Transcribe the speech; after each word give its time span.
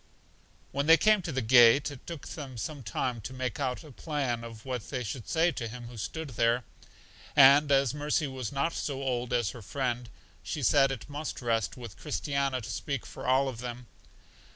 When 0.71 0.87
they 0.87 0.97
came 0.97 1.21
to 1.21 1.31
the 1.31 1.43
gate, 1.43 1.91
it 1.91 2.07
took 2.07 2.27
them 2.27 2.57
some 2.57 2.81
time 2.81 3.21
to 3.21 3.33
make 3.35 3.59
out 3.59 3.83
a 3.83 3.91
plan 3.91 4.43
of 4.43 4.65
what 4.65 4.89
they 4.89 5.03
should 5.03 5.29
say 5.29 5.51
to 5.51 5.67
Him 5.67 5.89
who 5.89 5.97
stood 5.97 6.29
there; 6.29 6.63
and 7.35 7.71
as 7.71 7.93
Mercy 7.93 8.25
was 8.25 8.51
not 8.51 8.73
so 8.73 9.03
old 9.03 9.31
as 9.31 9.51
her 9.51 9.61
friend, 9.61 10.09
she 10.41 10.63
said 10.63 10.89
that 10.89 11.03
it 11.03 11.09
must 11.11 11.39
rest 11.39 11.77
with 11.77 11.97
Christiana 11.99 12.61
to 12.61 12.69
speak 12.71 13.05
for 13.05 13.27
all 13.27 13.47
of 13.47 13.59
them. 13.59 13.85